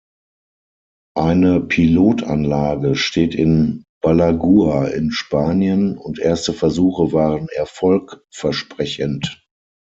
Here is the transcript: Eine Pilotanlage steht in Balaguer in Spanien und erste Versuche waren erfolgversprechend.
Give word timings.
Eine 1.15 1.59
Pilotanlage 1.61 2.95
steht 2.95 3.35
in 3.35 3.83
Balaguer 4.01 4.91
in 4.95 5.11
Spanien 5.11 5.95
und 5.95 6.17
erste 6.17 6.53
Versuche 6.53 7.11
waren 7.13 7.49
erfolgversprechend. 7.49 9.45